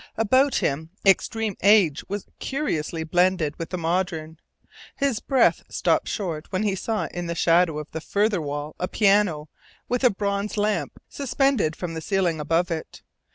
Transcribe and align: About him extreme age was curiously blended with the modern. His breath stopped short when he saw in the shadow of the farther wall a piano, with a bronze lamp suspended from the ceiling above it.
About 0.17 0.55
him 0.55 0.89
extreme 1.05 1.55
age 1.61 2.03
was 2.09 2.25
curiously 2.39 3.03
blended 3.03 3.59
with 3.59 3.69
the 3.69 3.77
modern. 3.77 4.39
His 4.95 5.19
breath 5.19 5.61
stopped 5.69 6.07
short 6.07 6.51
when 6.51 6.63
he 6.63 6.73
saw 6.73 7.05
in 7.13 7.27
the 7.27 7.35
shadow 7.35 7.77
of 7.77 7.91
the 7.91 8.01
farther 8.01 8.41
wall 8.41 8.75
a 8.79 8.87
piano, 8.87 9.47
with 9.87 10.03
a 10.03 10.09
bronze 10.09 10.57
lamp 10.57 10.99
suspended 11.07 11.75
from 11.75 11.93
the 11.93 12.01
ceiling 12.01 12.39
above 12.39 12.71
it. 12.71 13.03